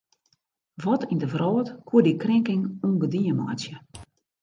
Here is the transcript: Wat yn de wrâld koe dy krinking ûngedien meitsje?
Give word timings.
Wat 0.83 1.01
yn 1.11 1.21
de 1.21 1.27
wrâld 1.33 1.67
koe 1.87 2.01
dy 2.05 2.13
krinking 2.23 2.63
ûngedien 2.87 3.35
meitsje? 3.39 3.75